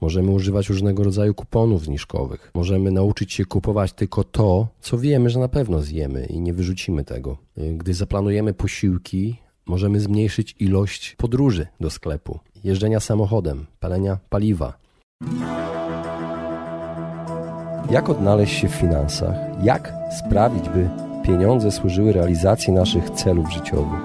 [0.00, 2.50] Możemy używać różnego rodzaju kuponów zniżkowych.
[2.54, 7.04] Możemy nauczyć się kupować tylko to, co wiemy, że na pewno zjemy i nie wyrzucimy
[7.04, 7.36] tego.
[7.56, 14.78] Gdy zaplanujemy posiłki, możemy zmniejszyć ilość podróży do sklepu, jeżdżenia samochodem, palenia paliwa.
[17.90, 19.34] Jak odnaleźć się w finansach?
[19.62, 20.90] Jak sprawić, by
[21.24, 24.00] pieniądze służyły realizacji naszych celów życiowych?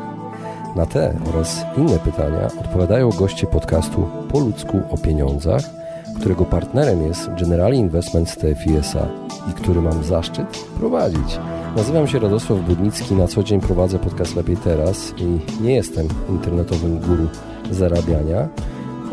[0.76, 5.83] Na te oraz inne pytania odpowiadają goście podcastu Po ludzku o pieniądzach,
[6.20, 9.08] którego partnerem jest Generali Investment TFISA
[9.52, 10.48] i który mam zaszczyt
[10.80, 11.40] prowadzić.
[11.76, 17.00] Nazywam się Radosław Budnicki, na co dzień prowadzę podcast Lepiej Teraz i nie jestem internetowym
[17.00, 17.28] guru
[17.72, 18.48] zarabiania.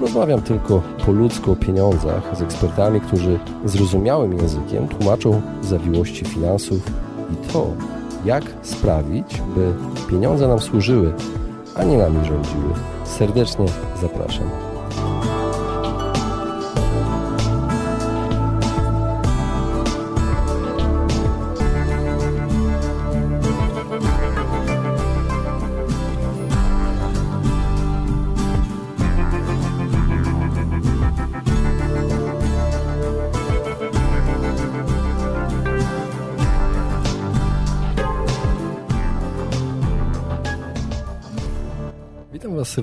[0.01, 6.91] Rozmawiam tylko po ludzku o pieniądzach z ekspertami, którzy zrozumiałym językiem tłumaczą zawiłości finansów
[7.33, 7.67] i to,
[8.25, 9.73] jak sprawić, by
[10.11, 11.13] pieniądze nam służyły,
[11.75, 12.75] a nie nami rządziły.
[13.05, 13.67] Serdecznie
[14.01, 14.70] zapraszam.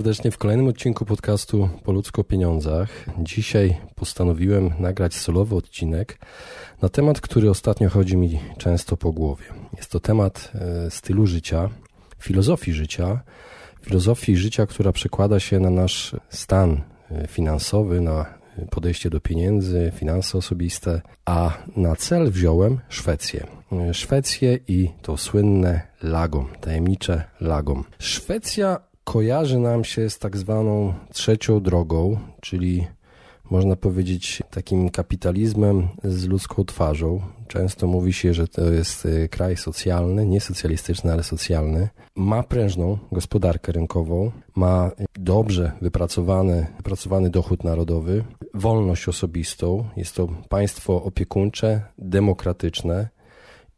[0.07, 2.89] Serdecznie w kolejnym odcinku podcastu Po ludzko pieniądzach.
[3.19, 6.19] Dzisiaj postanowiłem nagrać solowy odcinek
[6.81, 9.45] na temat, który ostatnio chodzi mi często po głowie.
[9.77, 11.69] Jest to temat e, stylu życia,
[12.19, 13.21] filozofii życia,
[13.81, 18.25] filozofii życia, która przekłada się na nasz stan e, finansowy, na
[18.69, 23.47] podejście do pieniędzy, finanse osobiste, a na cel wziąłem Szwecję.
[23.71, 27.83] E, Szwecję i to słynne lagom, tajemnicze lagom.
[27.99, 32.87] Szwecja kojarzy nam się z tak zwaną trzecią drogą, czyli
[33.49, 37.21] można powiedzieć takim kapitalizmem z ludzką twarzą.
[37.47, 41.89] Często mówi się, że to jest e, kraj socjalny, nie socjalistyczny, ale socjalny.
[42.15, 48.23] Ma prężną gospodarkę rynkową, ma dobrze wypracowany, wypracowany dochód narodowy,
[48.53, 49.89] wolność osobistą.
[49.97, 53.09] Jest to państwo opiekuńcze, demokratyczne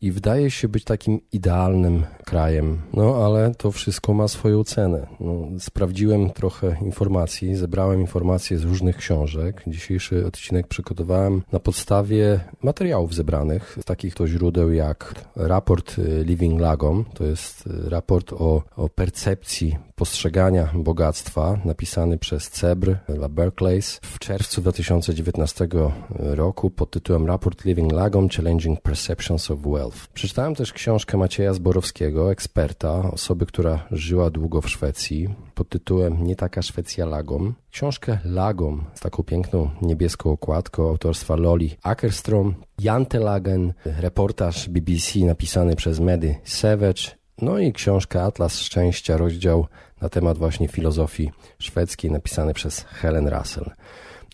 [0.02, 2.82] i wydaje się być takim idealnym krajem.
[2.94, 5.08] No ale to wszystko ma swoją cenę.
[5.20, 9.64] No, sprawdziłem trochę informacji, zebrałem informacje z różnych książek.
[9.68, 15.96] Dzisiejszy odcinek przygotowałem na podstawie materiałów zebranych z takich to źródeł jak raport
[16.26, 24.00] Living Lagom, to jest raport o, o percepcji postrzegania bogactwa, napisany przez CEBR La Berkeley's
[24.02, 25.68] w czerwcu 2019
[26.10, 30.08] roku pod tytułem Raport Living Lagom Challenging Perceptions of Wealth.
[30.08, 36.36] Przeczytałem też książkę Macieja Zborowskiego, eksperta, osoby, która żyła długo w Szwecji, pod tytułem Nie
[36.36, 37.54] taka Szwecja Lagom.
[37.72, 45.76] Książkę Lagom z taką piękną niebieską okładką autorstwa Loli Ackerstrom, Jante Lagen, reportaż BBC napisany
[45.76, 49.68] przez Medy Savage no i książka Atlas Szczęścia, rozdział
[50.02, 53.72] na temat właśnie filozofii szwedzkiej, napisany przez Helen Russell.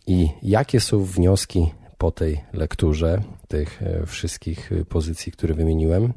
[0.08, 6.14] I jakie są wnioski po tej lekturze tych e, wszystkich e, pozycji, które wymieniłem?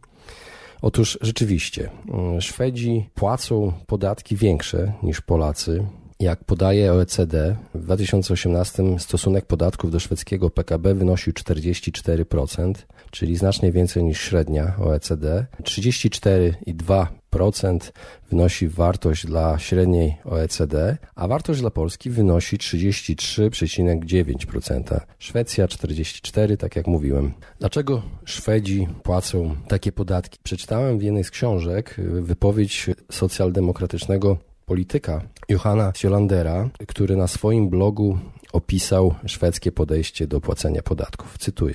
[0.83, 5.87] Otóż rzeczywiście, mm, Szwedzi płacą podatki większe niż Polacy.
[6.21, 12.73] Jak podaje OECD, w 2018 stosunek podatków do szwedzkiego PKB wynosił 44%,
[13.11, 15.47] czyli znacznie więcej niż średnia OECD.
[15.63, 17.93] 34,2%
[18.31, 25.01] wynosi wartość dla średniej OECD, a wartość dla Polski wynosi 33,9%.
[25.19, 27.33] Szwecja 44%, tak jak mówiłem.
[27.59, 30.39] Dlaczego Szwedzi płacą takie podatki?
[30.43, 38.19] Przeczytałem w jednej z książek wypowiedź socjaldemokratycznego polityka Johanna Sjolandera, który na swoim blogu
[38.53, 41.39] opisał szwedzkie podejście do płacenia podatków.
[41.39, 41.75] Cytuję.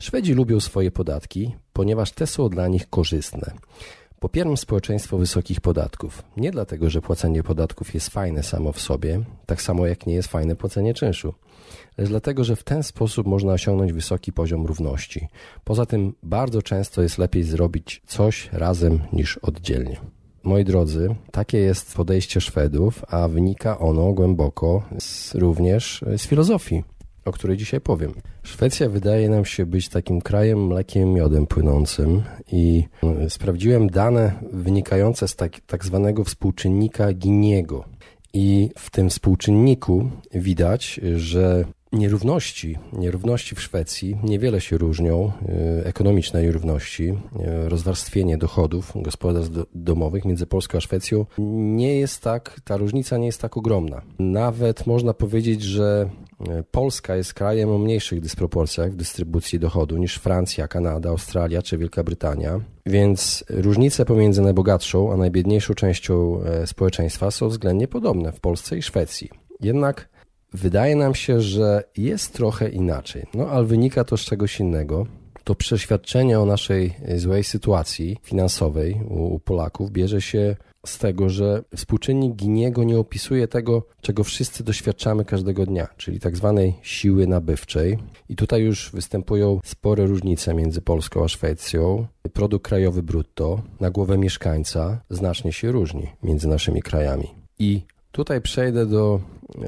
[0.00, 3.52] Szwedzi lubią swoje podatki, ponieważ te są dla nich korzystne.
[4.20, 6.22] Popieram społeczeństwo wysokich podatków.
[6.36, 10.28] Nie dlatego, że płacenie podatków jest fajne samo w sobie, tak samo jak nie jest
[10.28, 11.34] fajne płacenie czynszu,
[11.98, 15.28] lecz dlatego, że w ten sposób można osiągnąć wysoki poziom równości.
[15.64, 20.15] Poza tym bardzo często jest lepiej zrobić coś razem niż oddzielnie.
[20.46, 26.84] Moi drodzy, takie jest podejście Szwedów, a wynika ono głęboko z, również z filozofii,
[27.24, 28.12] o której dzisiaj powiem.
[28.42, 32.22] Szwecja wydaje nam się być takim krajem mlekiem miodem płynącym
[32.52, 37.84] i e, sprawdziłem dane wynikające z tak, tak zwanego współczynnika Giniego.
[38.32, 41.64] I w tym współczynniku widać, że
[41.96, 45.32] Nierówności, nierówności w Szwecji niewiele się różnią,
[45.82, 47.08] e, ekonomiczne nierówności,
[47.40, 53.26] e, rozwarstwienie dochodów gospodarstw domowych między Polską a Szwecją nie jest tak, ta różnica nie
[53.26, 54.02] jest tak ogromna.
[54.18, 56.10] Nawet można powiedzieć, że
[56.70, 62.04] Polska jest krajem o mniejszych dysproporcjach w dystrybucji dochodu niż Francja, Kanada, Australia czy Wielka
[62.04, 68.78] Brytania, więc różnice pomiędzy najbogatszą a najbiedniejszą częścią e, społeczeństwa są względnie podobne w Polsce
[68.78, 69.30] i Szwecji.
[69.60, 70.08] Jednak
[70.56, 73.26] wydaje nam się, że jest trochę inaczej.
[73.34, 75.06] No ale wynika to z czegoś innego.
[75.44, 80.56] To przeświadczenie o naszej złej sytuacji finansowej u Polaków bierze się
[80.86, 86.36] z tego, że współczynnik Giniego nie opisuje tego, czego wszyscy doświadczamy każdego dnia, czyli tak
[86.36, 87.98] zwanej siły nabywczej.
[88.28, 92.06] I tutaj już występują spore różnice między Polską a Szwecją.
[92.32, 97.28] Produkt krajowy brutto na głowę mieszkańca znacznie się różni między naszymi krajami.
[97.58, 97.82] I
[98.12, 99.20] tutaj przejdę do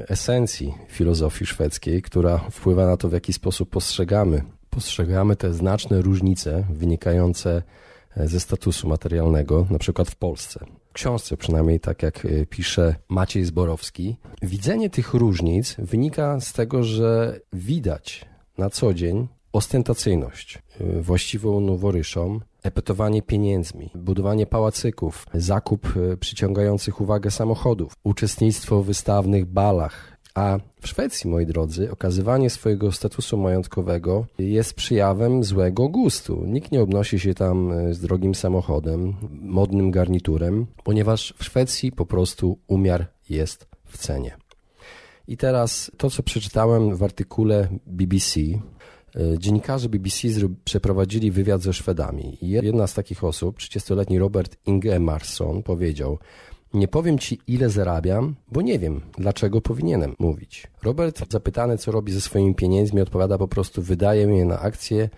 [0.07, 4.43] esencji filozofii szwedzkiej, która wpływa na to, w jaki sposób postrzegamy.
[4.69, 7.63] Postrzegamy te znaczne różnice wynikające
[8.15, 14.17] ze statusu materialnego, na przykład w Polsce książce, przynajmniej tak jak y, pisze Maciej Zborowski.
[14.41, 18.25] Widzenie tych różnic wynika z tego, że widać
[18.57, 27.31] na co dzień ostentacyjność y, właściwą noworyszom, epetowanie pieniędzmi, budowanie pałacyków, zakup y, przyciągających uwagę
[27.31, 34.73] samochodów, uczestnictwo w wystawnych balach, a w Szwecji, moi drodzy, okazywanie swojego statusu majątkowego jest
[34.73, 36.43] przejawem złego gustu.
[36.45, 42.05] Nikt nie obnosi się tam e, z drogim samochodem, modnym garniturem, ponieważ w Szwecji po
[42.05, 44.37] prostu umiar jest w cenie.
[45.27, 48.59] I teraz to, co przeczytałem w artykule BBC, e,
[49.37, 50.27] Dziennikarze BBC
[50.63, 52.37] przeprowadzili wywiad ze Szwedami.
[52.41, 56.17] Jedna z takich osób, 30-letni Robert Ingemarsson, powiedział:
[56.73, 60.67] nie powiem ci, ile zarabiam, bo nie wiem, dlaczego powinienem mówić.
[60.83, 65.09] Robert, zapytany, co robi ze swoimi pieniędzmi, odpowiada po prostu: wydaję je na akcje,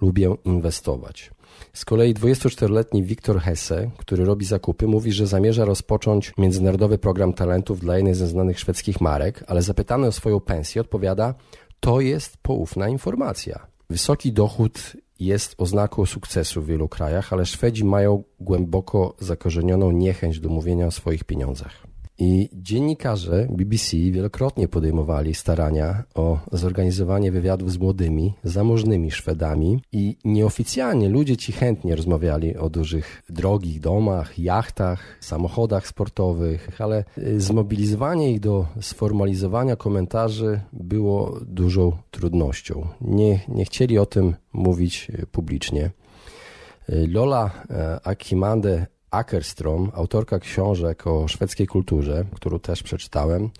[0.00, 1.30] lubię inwestować.
[1.72, 7.80] Z kolei 24-letni Wiktor Hesse, który robi zakupy, mówi, że zamierza rozpocząć międzynarodowy program talentów
[7.80, 11.34] dla jednej ze znanych szwedzkich marek, ale zapytany o swoją pensję odpowiada:
[11.80, 13.66] To jest poufna informacja.
[13.90, 20.48] Wysoki dochód jest oznaką sukcesu w wielu krajach, ale Szwedzi mają głęboko zakorzenioną niechęć do
[20.48, 21.87] mówienia o swoich pieniądzach.
[22.20, 31.08] I dziennikarze BBC wielokrotnie podejmowali starania o zorganizowanie wywiadów z młodymi, zamożnymi Szwedami i nieoficjalnie
[31.08, 38.40] ludzie ci chętnie rozmawiali o dużych, drogich domach, jachtach, samochodach sportowych, ale y, zmobilizowanie ich
[38.40, 42.88] do sformalizowania komentarzy było dużą trudnością.
[43.00, 45.90] Nie, nie chcieli o tym mówić y, publicznie.
[46.88, 47.50] Y, Lola
[48.04, 53.50] Akimande Ackerstrom, autorka książek o szwedzkiej kulturze, którą też przeczytałem,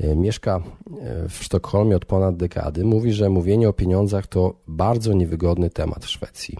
[0.00, 0.56] e, mieszka
[1.00, 6.04] e, w Sztokholmie od ponad dekady, mówi, że mówienie o pieniądzach to bardzo niewygodny temat
[6.04, 6.56] w Szwecji.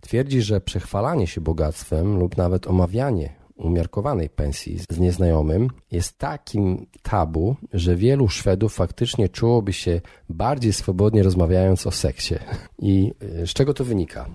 [0.00, 7.56] Twierdzi, że przechwalanie się bogactwem lub nawet omawianie umiarkowanej pensji z nieznajomym jest takim tabu,
[7.72, 12.34] że wielu Szwedów faktycznie czułoby się bardziej swobodnie rozmawiając o seksie.
[12.78, 13.12] I
[13.42, 14.26] e, z czego to wynika?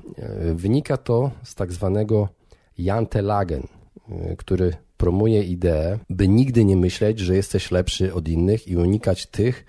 [0.54, 2.41] Wynika to z tak zwanego
[2.84, 3.64] Jante Lagen,
[4.10, 9.26] y, który promuje ideę, by nigdy nie myśleć, że jesteś lepszy od innych i unikać
[9.26, 9.66] tych,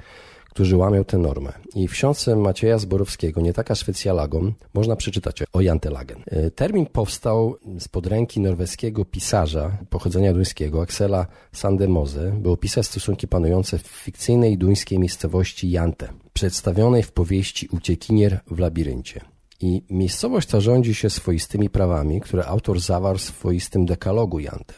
[0.53, 1.53] którzy łamią tę normę.
[1.75, 6.23] I w książce Macieja Zborowskiego, nie taka Szwecja Lagom, można przeczytać o Jantelagen.
[6.33, 13.79] Y, termin powstał z ręki norweskiego pisarza pochodzenia duńskiego, Axela Sandemose, by opisać stosunki panujące
[13.79, 19.32] w fikcyjnej duńskiej miejscowości Jante, przedstawionej w powieści Uciekinier w labiryncie.
[19.63, 24.75] I miejscowość ta rządzi się swoistymi prawami, które autor zawarł w swoistym dekalogu Jante.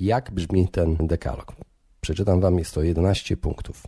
[0.00, 1.52] Jak brzmi ten dekalog?
[2.00, 3.82] Przeczytam wam, jest to 11 punktów.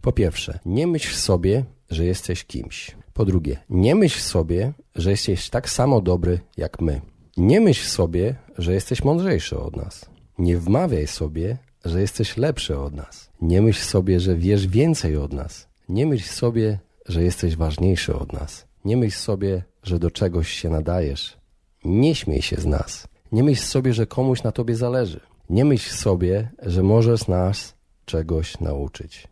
[0.00, 2.96] Po pierwsze, nie myśl sobie, że jesteś kimś.
[3.12, 7.00] Po drugie, nie myśl sobie, że jesteś tak samo dobry jak my.
[7.36, 10.10] Nie myśl sobie, że jesteś mądrzejszy od nas.
[10.38, 13.30] Nie wmawiaj sobie, że jesteś lepszy od nas.
[13.40, 15.68] Nie myśl sobie, że wiesz więcej od nas.
[15.88, 18.65] Nie myśl sobie, że jesteś ważniejszy od nas.
[18.86, 21.36] Nie myśl sobie, że do czegoś się nadajesz.
[21.84, 23.08] Nie śmiej się z nas.
[23.32, 25.20] Nie myśl sobie, że komuś na tobie zależy.
[25.50, 27.74] Nie myśl sobie, że możesz nas
[28.04, 29.28] czegoś nauczyć.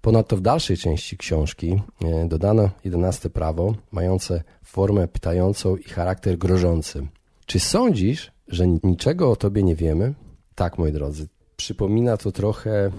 [0.00, 7.06] Ponadto w dalszej części książki e, dodano jedenaste prawo, mające formę pytającą i charakter grożący.
[7.46, 10.14] Czy sądzisz, że niczego o tobie nie wiemy?
[10.54, 11.28] Tak, moi drodzy.
[11.56, 12.90] Przypomina to trochę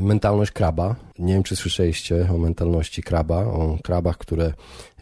[0.00, 0.96] mentalność kraba.
[1.18, 4.52] Nie wiem, czy słyszeliście o mentalności kraba, o krabach, które,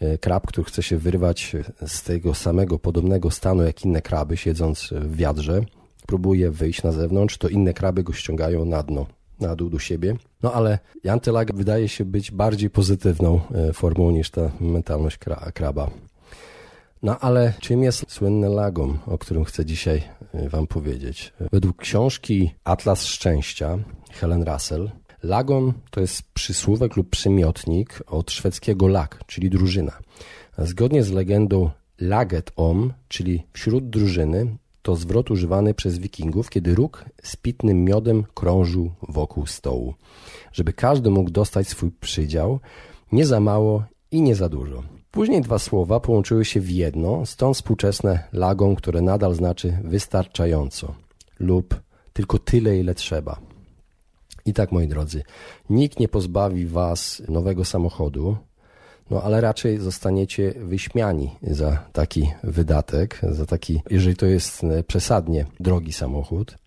[0.00, 1.56] e, krab, który chce się wyrwać
[1.86, 5.60] z tego samego, podobnego stanu jak inne kraby, siedząc w wiadrze.
[6.06, 9.06] Próbuje wyjść na zewnątrz, to inne kraby go ściągają na dno,
[9.40, 10.16] na dół do siebie.
[10.42, 15.18] No ale Jantelag wydaje się być bardziej pozytywną e, formą niż ta mentalność
[15.54, 15.90] kraba.
[17.02, 20.02] No ale czym jest słynny lagom, o którym chcę dzisiaj
[20.34, 21.32] Wam powiedzieć?
[21.52, 23.78] Według książki Atlas Szczęścia
[24.10, 24.90] Helen Russell,
[25.22, 29.98] Lagon to jest przysłówek lub przymiotnik od szwedzkiego lag, czyli drużyna.
[30.58, 31.70] Zgodnie z legendą
[32.00, 38.24] laget om, czyli wśród drużyny, to zwrot używany przez wikingów, kiedy róg z pitnym miodem
[38.34, 39.94] krążył wokół stołu,
[40.52, 42.60] żeby każdy mógł dostać swój przydział,
[43.12, 44.82] nie za mało i nie za dużo.
[45.10, 50.94] Później dwa słowa połączyły się w jedno, stąd współczesne lagą, które nadal znaczy wystarczająco
[51.38, 51.80] lub
[52.12, 53.40] tylko tyle, ile trzeba.
[54.46, 55.22] I tak, moi drodzy,
[55.70, 58.36] nikt nie pozbawi was nowego samochodu,
[59.10, 65.92] no ale raczej zostaniecie wyśmiani za taki wydatek, za taki, jeżeli to jest przesadnie drogi
[65.92, 66.58] samochód.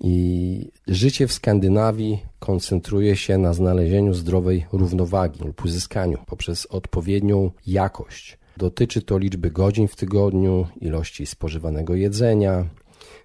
[0.00, 8.38] I życie w Skandynawii koncentruje się na znalezieniu zdrowej równowagi lub uzyskaniu poprzez odpowiednią jakość.
[8.56, 12.64] Dotyczy to liczby godzin w tygodniu, ilości spożywanego jedzenia,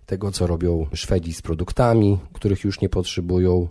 [0.05, 3.67] tego co robią Szwedzi z produktami, których już nie potrzebują,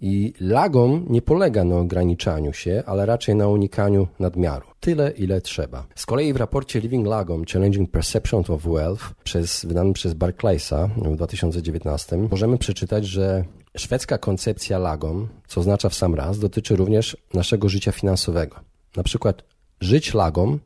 [0.00, 4.66] i lagom nie polega na ograniczaniu się, ale raczej na unikaniu nadmiaru.
[4.80, 5.86] Tyle, ile trzeba.
[5.94, 11.16] Z kolei w raporcie Living Lagom Challenging Perception of Wealth, przez, wydanym przez Barclaysa w
[11.16, 13.44] 2019, możemy przeczytać, że
[13.76, 18.56] szwedzka koncepcja lagom, co oznacza w sam raz, dotyczy również naszego życia finansowego.
[18.96, 19.42] Na przykład
[19.80, 20.58] żyć lagom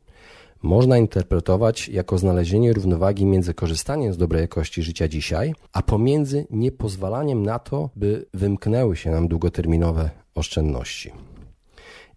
[0.63, 7.43] można interpretować jako znalezienie równowagi między korzystaniem z dobrej jakości życia dzisiaj, a pomiędzy niepozwalaniem
[7.43, 11.11] na to, by wymknęły się nam długoterminowe oszczędności.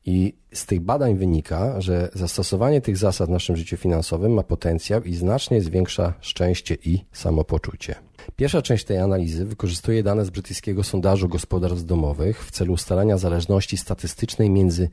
[0.06, 5.02] I z tych badań wynika, że zastosowanie tych zasad w naszym życiu finansowym ma potencjał
[5.02, 7.94] i znacznie zwiększa szczęście i samopoczucie.
[8.36, 13.76] Pierwsza część tej analizy wykorzystuje dane z brytyjskiego sondażu gospodarstw domowych w celu ustalenia zależności
[13.76, 14.88] statystycznej między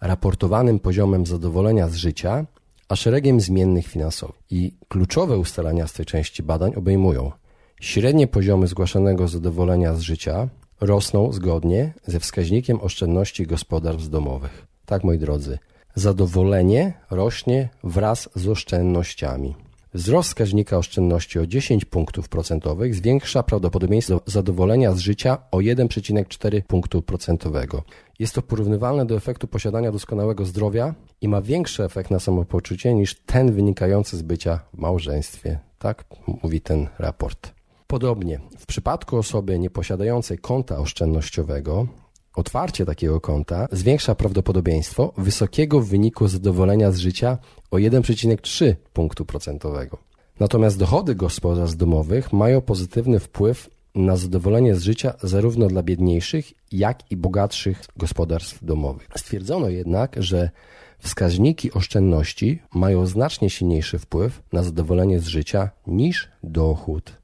[0.00, 2.46] raportowanym poziomem zadowolenia z życia
[2.92, 4.42] a szeregiem zmiennych finansowych.
[4.50, 7.32] I kluczowe ustalenia z tej części badań obejmują
[7.80, 10.48] średnie poziomy zgłaszanego zadowolenia z życia
[10.80, 14.66] rosną zgodnie ze wskaźnikiem oszczędności gospodarstw domowych.
[14.86, 15.58] Tak, moi drodzy,
[15.94, 19.54] zadowolenie rośnie wraz z oszczędnościami.
[19.94, 27.02] Wzrost wskaźnika oszczędności o 10 punktów procentowych zwiększa prawdopodobieństwo zadowolenia z życia o 1,4 punktu
[27.02, 27.82] procentowego.
[28.18, 33.20] Jest to porównywalne do efektu posiadania doskonałego zdrowia i ma większy efekt na samopoczucie niż
[33.20, 35.58] ten wynikający z bycia w małżeństwie.
[35.78, 36.04] Tak
[36.42, 37.52] mówi ten raport.
[37.86, 41.86] Podobnie, w przypadku osoby nieposiadającej konta oszczędnościowego,
[42.34, 47.38] otwarcie takiego konta zwiększa prawdopodobieństwo wysokiego wyniku zadowolenia z życia
[47.70, 49.98] o 1,3 punktu procentowego.
[50.40, 57.10] Natomiast dochody gospodarstw domowych mają pozytywny wpływ na zadowolenie z życia zarówno dla biedniejszych, jak
[57.10, 59.08] i bogatszych gospodarstw domowych.
[59.16, 60.50] Stwierdzono jednak, że
[60.98, 67.18] wskaźniki oszczędności mają znacznie silniejszy wpływ na zadowolenie z życia niż dochód.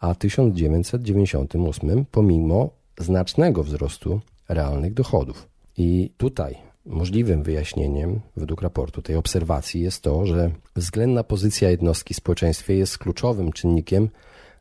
[0.00, 5.48] a 1998 pomimo znacznego wzrostu realnych dochodów.
[5.76, 12.16] I tutaj możliwym wyjaśnieniem, według raportu tej obserwacji, jest to, że względna pozycja jednostki w
[12.16, 14.08] społeczeństwie jest kluczowym czynnikiem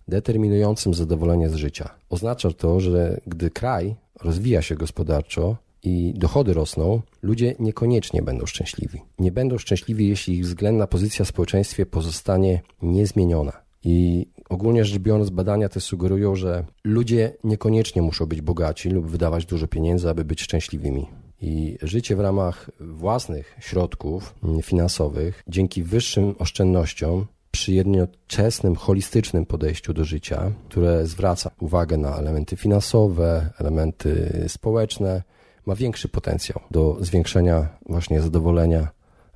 [0.07, 1.89] determinującym zadowolenie z życia.
[2.09, 9.01] Oznacza to, że gdy kraj rozwija się gospodarczo i dochody rosną, ludzie niekoniecznie będą szczęśliwi.
[9.19, 13.68] Nie będą szczęśliwi, jeśli ich względna pozycja w społeczeństwie pozostanie niezmieniona.
[13.83, 19.45] I ogólnie rzecz biorąc, badania te sugerują, że ludzie niekoniecznie muszą być bogaci lub wydawać
[19.45, 21.07] dużo pieniędzy, aby być szczęśliwymi.
[21.41, 30.05] I życie w ramach własnych środków finansowych, dzięki wyższym oszczędnościom, przy jednoczesnym, holistycznym podejściu do
[30.05, 35.23] życia, które zwraca uwagę na elementy finansowe, elementy społeczne,
[35.65, 38.87] ma większy potencjał do zwiększenia właśnie zadowolenia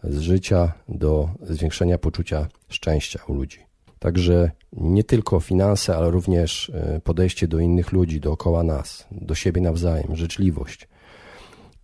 [0.03, 3.72] z życia, do zwiększenia poczucia szczęścia u ludzi.
[4.03, 9.61] Także nie tylko finanse, ale również e, podejście do innych ludzi dookoła nas, do siebie
[9.61, 10.87] nawzajem, życzliwość.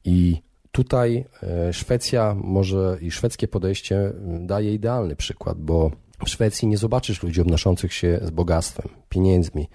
[0.05, 5.91] I Tutaj e, Szwecja może i szwedzkie podejście daje idealny przykład, bo
[6.25, 9.69] w Szwecji nie zobaczysz ludzi obnoszących się z bogactwem, pieniędzmi,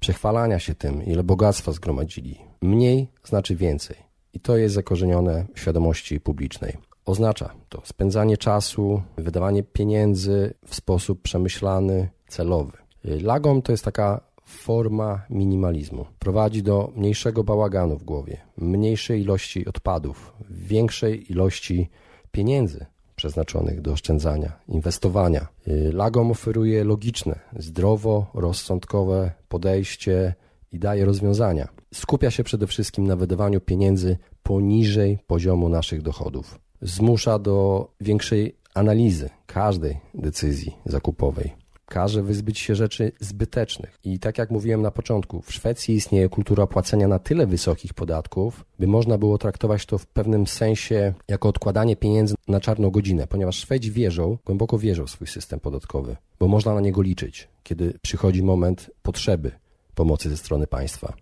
[0.00, 2.38] przechwalania się tym, ile bogactwa zgromadzili.
[2.62, 3.96] Mniej znaczy więcej.
[4.32, 6.76] I to jest zakorzenione w świadomości publicznej.
[7.04, 12.72] Oznacza to spędzanie czasu, wydawanie pieniędzy w sposób przemyślany, celowy.
[13.04, 16.06] Lagom to jest taka forma minimalizmu.
[16.18, 21.90] Prowadzi do mniejszego bałaganu w głowie, mniejszej ilości odpadów, większej ilości
[22.32, 25.46] pieniędzy przeznaczonych do oszczędzania, inwestowania.
[25.92, 30.34] Lagom oferuje logiczne, zdrowo, rozsądkowe podejście
[30.72, 31.68] i daje rozwiązania.
[31.94, 36.61] Skupia się przede wszystkim na wydawaniu pieniędzy poniżej poziomu naszych dochodów.
[36.82, 43.98] Zmusza do większej analizy każdej decyzji zakupowej każe wyzbyć się rzeczy zbytecznych.
[44.04, 48.64] I tak jak mówiłem na początku, w Szwecji istnieje kultura płacenia na tyle wysokich podatków,
[48.78, 53.56] by można było traktować to w pewnym sensie jako odkładanie pieniędzy na czarną godzinę, ponieważ
[53.56, 58.42] Szwedzi wierzą, głęboko wierzą w swój system podatkowy, bo można na niego liczyć, kiedy przychodzi
[58.42, 59.50] moment potrzeby
[59.94, 61.12] pomocy ze strony państwa.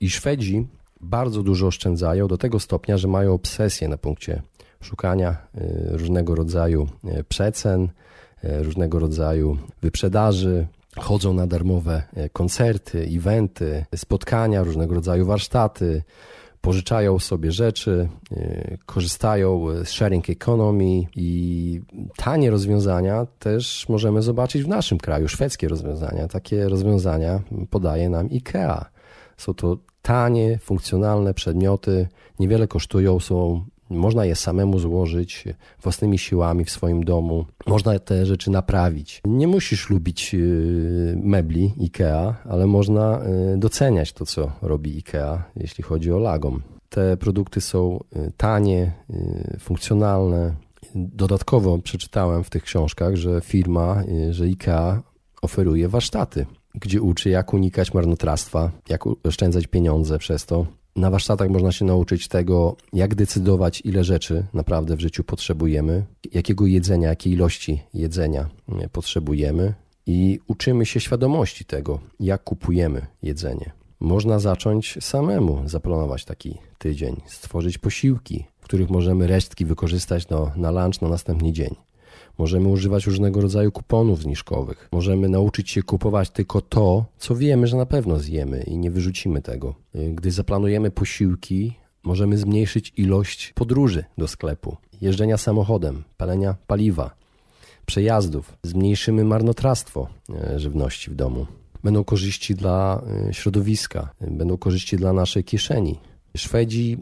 [0.00, 0.66] I Szwedzi
[1.00, 4.42] bardzo dużo oszczędzają do tego stopnia, że mają obsesję na punkcie
[4.80, 7.88] szukania y, różnego rodzaju y, przecen,
[8.44, 10.66] E, różnego rodzaju wyprzedaży,
[10.96, 16.02] chodzą na darmowe koncerty, eventy, spotkania, różnego rodzaju warsztaty,
[16.60, 18.08] pożyczają sobie rzeczy,
[18.86, 21.80] korzystają z sharing economy i
[22.16, 26.28] tanie rozwiązania też możemy zobaczyć w naszym kraju, szwedzkie rozwiązania.
[26.28, 28.84] Takie rozwiązania podaje nam IKEA.
[29.36, 32.08] Są to tanie, funkcjonalne przedmioty,
[32.38, 35.44] niewiele kosztują, są można je samemu złożyć
[35.82, 37.46] własnymi siłami w swoim domu.
[37.66, 39.20] Można te rzeczy naprawić.
[39.24, 43.20] Nie musisz lubić y, mebli IKEA, ale można
[43.54, 46.62] y, doceniać to, co robi IKEA, jeśli chodzi o lagom.
[46.88, 48.92] Te produkty są y, tanie,
[49.58, 50.54] funkcjonalne.
[50.94, 55.02] Dodatkowo przeczytałem w tych książkach, że firma, że IKEA
[55.42, 60.66] oferuje warsztaty, gdzie uczy, jak unikać marnotrawstwa, jak oszczędzać pieniądze przez to,
[60.98, 66.66] na warsztatach można się nauczyć tego, jak decydować, ile rzeczy naprawdę w życiu potrzebujemy, jakiego
[66.66, 68.48] jedzenia, jakiej ilości jedzenia
[68.92, 69.74] potrzebujemy
[70.06, 73.72] i uczymy się świadomości tego, jak kupujemy jedzenie.
[74.00, 80.70] Można zacząć samemu zaplanować taki tydzień, stworzyć posiłki, w których możemy resztki wykorzystać no, na
[80.70, 81.74] lunch na następny dzień.
[82.38, 84.88] Możemy używać różnego rodzaju kuponów zniżkowych.
[84.92, 89.42] Możemy nauczyć się kupować tylko to, co wiemy, że na pewno zjemy i nie wyrzucimy
[89.42, 89.74] tego.
[89.94, 97.14] Gdy zaplanujemy posiłki, możemy zmniejszyć ilość podróży do sklepu, jeżdżenia samochodem, palenia paliwa,
[97.86, 98.56] przejazdów.
[98.62, 101.46] Zmniejszymy marnotrawstwo e, żywności w domu.
[101.84, 105.98] Będą korzyści dla e, środowiska, będą korzyści dla naszej kieszeni.
[106.36, 106.98] Szwedzi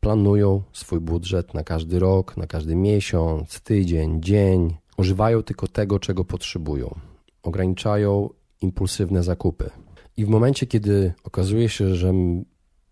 [0.00, 4.76] planują swój budżet na każdy rok, na każdy miesiąc, tydzień, dzień.
[4.96, 6.98] Używają tylko tego, czego potrzebują.
[7.42, 9.70] Ograniczają impulsywne zakupy.
[10.16, 12.12] I w momencie, kiedy okazuje się, że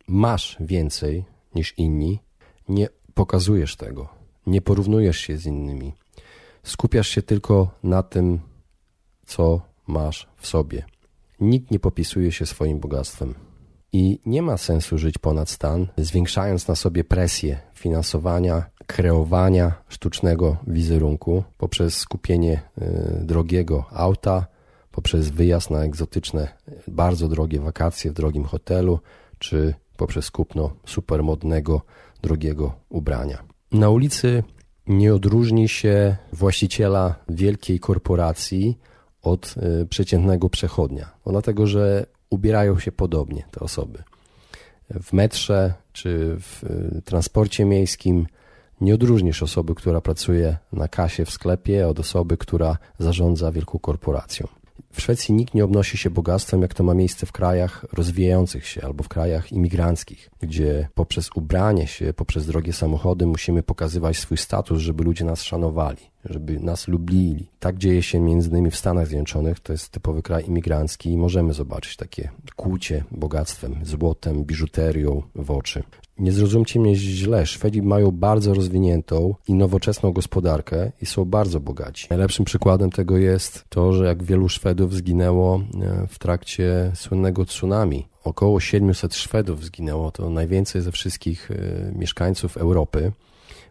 [0.08, 2.18] masz więcej niż inni,
[2.68, 4.08] nie pokazujesz tego,
[4.46, 5.92] nie porównujesz się z innymi.
[6.62, 8.40] Skupiasz się tylko na tym,
[9.26, 10.84] co masz w sobie.
[11.40, 13.47] Nikt nie popisuje się swoim bogactwem.
[13.92, 21.44] I nie ma sensu żyć ponad stan, zwiększając na sobie presję finansowania, kreowania sztucznego wizerunku
[21.58, 24.46] poprzez skupienie y, drogiego auta,
[24.90, 26.48] poprzez wyjazd na egzotyczne,
[26.88, 28.98] bardzo drogie wakacje w drogim hotelu,
[29.38, 31.82] czy poprzez kupno supermodnego,
[32.22, 33.42] drogiego ubrania.
[33.72, 34.42] Na ulicy
[34.86, 38.78] nie odróżni się właściciela wielkiej korporacji
[39.22, 41.10] od y, przeciętnego przechodnia.
[41.26, 44.02] No dlatego, że ubierają się podobnie te osoby.
[44.90, 46.64] W metrze czy w
[46.98, 48.26] y, transporcie miejskim
[48.80, 54.48] nie odróżnisz osoby, która pracuje na kasie w sklepie, od osoby, która zarządza wielką korporacją.
[54.92, 58.82] W Szwecji nikt nie obnosi się bogactwem, jak to ma miejsce w krajach rozwijających się
[58.84, 64.78] albo w krajach imigranckich, gdzie poprzez ubranie się, poprzez drogie samochody musimy pokazywać swój status,
[64.78, 65.98] żeby ludzie nas szanowali
[66.30, 67.50] żeby nas lubili.
[67.58, 71.52] Tak dzieje się między innymi w Stanach Zjednoczonych, to jest typowy kraj imigrancki i możemy
[71.52, 75.82] zobaczyć takie kłucie bogactwem, złotem, biżuterią w oczy.
[76.18, 82.06] Nie zrozumcie mnie źle, Szwedzi mają bardzo rozwiniętą i nowoczesną gospodarkę i są bardzo bogaci.
[82.10, 88.08] Najlepszym przykładem tego jest to, że jak wielu Szwedów zginęło e, w trakcie słynnego tsunami.
[88.24, 93.12] Około 700 Szwedów zginęło, to najwięcej ze wszystkich e, mieszkańców Europy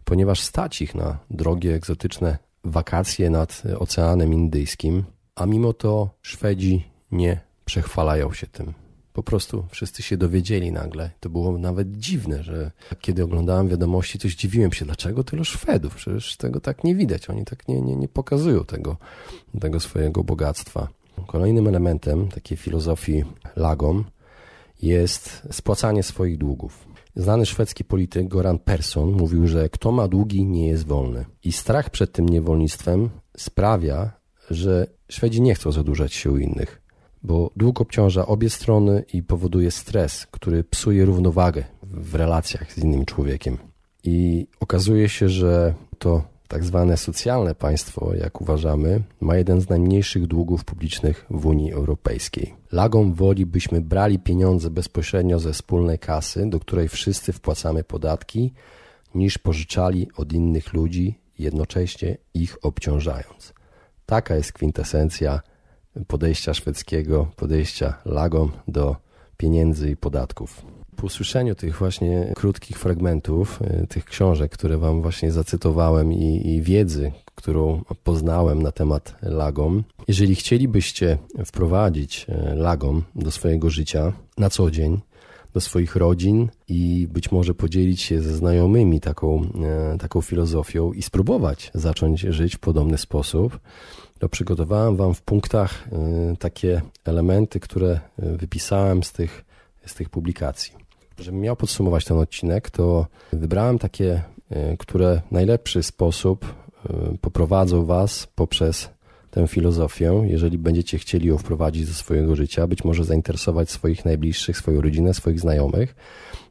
[0.08, 7.40] ponieważ stać ich na drogie, egzotyczne wakacje nad Oceanem Indyjskim, a mimo to Szwedzi nie
[7.64, 8.74] przechwalają się tym.
[9.12, 11.10] Po prostu wszyscy się dowiedzieli nagle.
[11.20, 15.94] To było nawet dziwne, że kiedy oglądałem wiadomości, to zdziwiłem się, dlaczego tylu Szwedów?
[15.94, 17.30] Przecież tego tak nie widać.
[17.30, 18.96] Oni tak nie, nie, nie pokazują tego,
[19.60, 20.88] tego swojego bogactwa.
[21.26, 23.24] Kolejnym elementem takiej filozofii
[23.56, 24.04] lagom
[24.82, 26.88] jest spłacanie swoich długów.
[27.16, 31.24] Znany szwedzki polityk Goran Persson mówił, że kto ma długi, nie jest wolny.
[31.44, 34.10] I strach przed tym niewolnictwem sprawia,
[34.50, 36.82] że Szwedzi nie chcą zadłużać się u innych,
[37.22, 43.04] bo dług obciąża obie strony i powoduje stres, który psuje równowagę w relacjach z innym
[43.04, 43.58] człowiekiem.
[44.04, 50.26] I okazuje się, że to tak zwane socjalne państwo, jak uważamy, ma jeden z najmniejszych
[50.26, 52.54] długów publicznych w Unii Europejskiej.
[52.72, 58.52] Lagą woli byśmy brali pieniądze bezpośrednio ze wspólnej kasy, do której wszyscy wpłacamy podatki,
[59.14, 63.54] niż pożyczali od innych ludzi, jednocześnie ich obciążając.
[64.06, 65.40] Taka jest kwintesencja
[66.06, 68.96] podejścia szwedzkiego, podejścia lagom do
[69.36, 70.77] pieniędzy i podatków.
[70.98, 76.62] Po usłyszeniu tych właśnie krótkich fragmentów, y, tych książek, które Wam właśnie zacytowałem i, i
[76.62, 84.50] wiedzy, którą poznałem na temat lagom, jeżeli chcielibyście wprowadzić y, lagom do swojego życia na
[84.50, 85.00] co dzień,
[85.54, 89.50] do swoich rodzin i być może podzielić się ze znajomymi taką,
[89.94, 93.58] y, taką filozofią i spróbować zacząć żyć w podobny sposób,
[94.18, 95.88] to przygotowałem Wam w punktach
[96.38, 99.44] takie elementy, które wypisałem z tych,
[99.86, 100.87] z tych publikacji.
[101.18, 107.84] Żebym miał podsumować ten odcinek, to wybrałem takie, e, które w najlepszy sposób e, poprowadzą
[107.84, 108.90] Was poprzez
[109.30, 114.56] tę filozofię, jeżeli będziecie chcieli ją wprowadzić do swojego życia, być może zainteresować swoich najbliższych,
[114.56, 115.94] swoją rodzinę, swoich znajomych,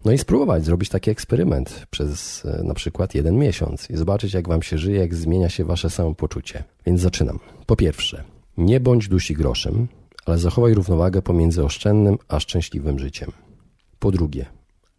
[0.06, 4.48] no i spróbować zrobić taki eksperyment przez e, na przykład jeden miesiąc i zobaczyć, jak
[4.48, 6.64] Wam się żyje, jak zmienia się Wasze samopoczucie.
[6.86, 7.40] Więc zaczynam.
[7.66, 8.24] Po pierwsze,
[8.58, 9.88] nie bądź dusi groszem,
[10.26, 13.32] ale zachowaj równowagę pomiędzy oszczędnym a szczęśliwym życiem.
[14.00, 14.46] Po drugie,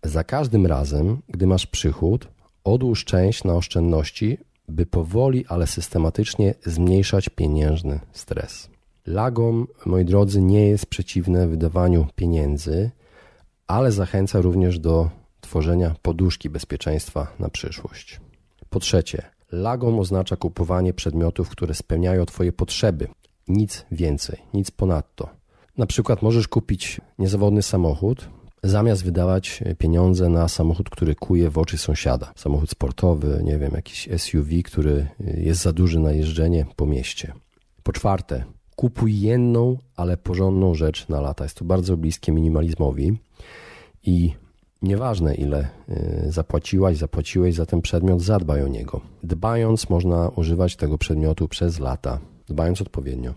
[0.03, 2.29] za każdym razem, gdy masz przychód,
[2.65, 8.69] odłóż część na oszczędności, by powoli, ale systematycznie zmniejszać pieniężny stres.
[9.07, 12.91] Lagom, moi drodzy, nie jest przeciwne wydawaniu pieniędzy,
[13.67, 18.21] ale zachęca również do tworzenia poduszki bezpieczeństwa na przyszłość.
[18.71, 23.09] Po trzecie, lagom oznacza kupowanie przedmiotów, które spełniają Twoje potrzeby.
[23.49, 25.29] Nic więcej, nic ponadto.
[25.79, 28.29] Na przykład możesz kupić niezawodny samochód,
[28.63, 32.33] zamiast wydawać pieniądze na samochód, który kuje w oczy sąsiada.
[32.37, 37.33] Samochód sportowy, nie wiem, jakiś SUV, który jest za duży na jeżdżenie po mieście.
[37.83, 38.45] Po czwarte,
[38.77, 41.45] kupuj jedną, ale porządną rzecz na lata.
[41.45, 43.19] Jest to bardzo bliskie minimalizmowi
[44.03, 44.35] i
[44.83, 49.01] nieważne ile y, zapłaciłaś, zapłaciłeś za ten przedmiot, zadbaj o niego.
[49.23, 53.35] Dbając można używać tego przedmiotu przez lata, dbając odpowiednio.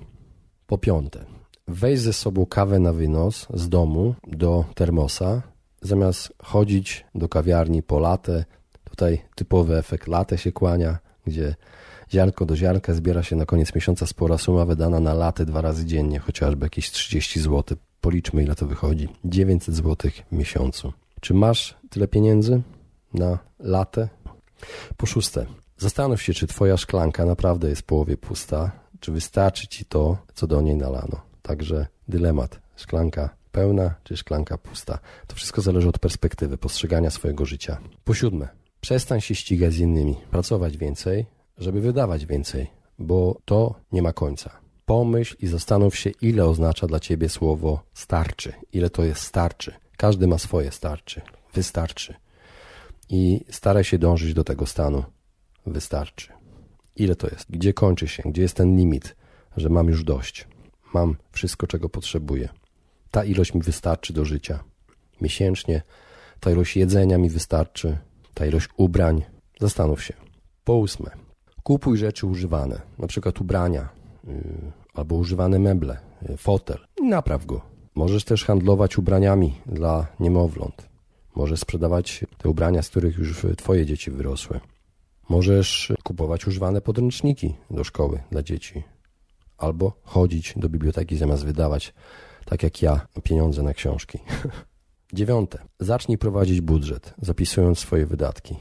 [0.68, 1.26] Po piąte,
[1.68, 5.42] weź ze sobą kawę na wynos z domu do termosa,
[5.82, 8.46] zamiast chodzić do kawiarni po latę.
[8.84, 10.98] Tutaj typowy efekt latę się kłania,
[11.28, 11.56] gdzie
[12.12, 15.86] ziarnko do ziarnka zbiera się na koniec miesiąca spora suma wydana na latę dwa razy
[15.86, 17.78] dziennie, chociażby jakieś 30 zł.
[18.02, 19.10] Policzmy ile to wychodzi.
[19.26, 20.94] 900 zł w miesiącu.
[21.22, 22.62] Czy masz tyle pieniędzy
[23.14, 24.10] na latę?
[24.98, 25.46] Po szóste,
[25.78, 30.48] zastanów się, czy twoja szklanka naprawdę jest w połowie pusta, czy wystarczy ci to, co
[30.48, 31.31] do niej nalano.
[31.42, 35.00] Także dylemat, szklanka pełna czy szklanka pusta.
[35.28, 37.78] To wszystko zależy od perspektywy postrzegania swojego życia.
[38.04, 38.48] Po siódme,
[38.82, 41.26] przestań się ścigać z innymi, pracować więcej,
[41.58, 42.68] żeby wydawać więcej,
[43.00, 44.52] bo to nie ma końca.
[44.86, 49.74] Pomyśl i zastanów się, ile oznacza dla ciebie słowo starczy, ile to jest starczy.
[49.98, 51.22] Każdy ma swoje starczy,
[51.54, 52.14] wystarczy.
[53.10, 55.04] I staraj się dążyć do tego stanu.
[55.66, 56.28] Wystarczy.
[56.96, 57.46] Ile to jest?
[57.50, 58.24] Gdzie kończy się?
[58.26, 59.16] Gdzie jest ten limit,
[59.58, 60.48] że mam już dość?
[60.94, 62.50] Mam wszystko, czego potrzebuję.
[63.12, 64.64] Ta ilość mi wystarczy do życia.
[65.22, 65.82] Miesięcznie
[66.40, 67.98] ta ilość jedzenia mi wystarczy,
[68.34, 69.24] ta ilość ubrań.
[69.60, 70.14] Zastanów się.
[70.64, 71.12] Po ósme,
[71.64, 73.90] kupuj rzeczy używane, na przykład ubrania
[74.24, 74.34] yy,
[74.94, 75.98] albo używane meble,
[76.30, 77.62] yy, fotel napraw go.
[77.96, 80.90] Możesz też handlować ubraniami dla niemowląt.
[81.36, 84.60] Możesz sprzedawać te ubrania, z których już twoje dzieci wyrosły.
[85.30, 88.84] Możesz kupować używane podręczniki do szkoły dla dzieci
[89.62, 91.94] albo chodzić do biblioteki zamiast wydawać,
[92.46, 94.20] tak jak ja, pieniądze na książki.
[95.14, 95.60] Dziewiąte.
[95.80, 98.56] Zacznij prowadzić budżet, zapisując swoje wydatki.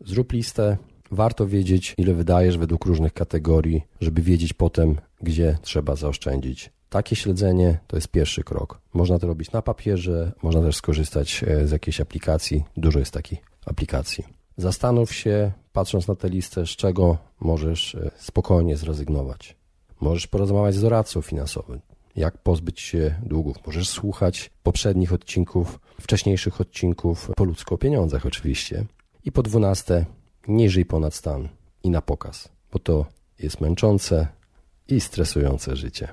[0.00, 0.76] Zrób listę.
[1.10, 6.70] Warto wiedzieć, ile wydajesz według różnych kategorii, żeby wiedzieć potem, gdzie trzeba zaoszczędzić.
[6.88, 8.80] Takie śledzenie to jest pierwszy krok.
[8.94, 12.64] Można to robić na papierze, można też skorzystać e, z jakiejś aplikacji.
[12.76, 14.24] Dużo jest takich aplikacji.
[14.56, 19.56] Zastanów się, patrząc na tę listę, z czego możesz e, spokojnie zrezygnować.
[20.00, 21.80] Możesz porozmawiać z doradcą finansowym.
[22.16, 23.56] jak pozbyć się długów.
[23.66, 28.84] Możesz słuchać poprzednich odcinków, wcześniejszych odcinków po ludzku o pieniądzach oczywiście.
[29.24, 30.06] I po dwunaste,
[30.48, 31.48] nie żyj ponad stan
[31.82, 33.06] i na pokaz, bo to
[33.38, 34.26] jest męczące
[34.88, 36.08] i stresujące życie.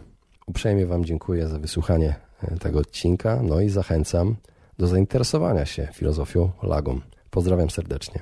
[0.47, 4.35] Uprzejmie Wam dziękuję za wysłuchanie e, tego odcinka, no i zachęcam
[4.77, 7.01] do zainteresowania się filozofią Lagą.
[7.29, 8.21] Pozdrawiam serdecznie.